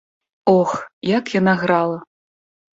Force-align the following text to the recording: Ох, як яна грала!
Ох, 0.57 0.71
як 1.11 1.31
яна 1.39 1.55
грала! 1.63 2.03